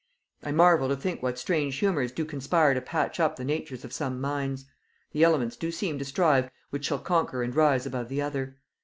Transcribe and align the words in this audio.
"I 0.43 0.51
marvel 0.51 0.87
to 0.87 0.95
think 0.95 1.21
what 1.21 1.37
strange 1.37 1.75
humors 1.75 2.11
do 2.11 2.25
conspire 2.25 2.73
to 2.73 2.81
patch 2.81 3.19
up 3.19 3.35
the 3.35 3.45
natures 3.45 3.85
of 3.85 3.93
some 3.93 4.19
minds. 4.19 4.65
The 5.11 5.23
elements 5.23 5.55
do 5.55 5.69
seem 5.71 5.99
to 5.99 6.05
strive 6.05 6.49
which 6.71 6.85
shall 6.85 6.97
conquer 6.97 7.43
and 7.43 7.55
rise 7.55 7.85
above 7.85 8.09
the 8.09 8.19
other. 8.23 8.57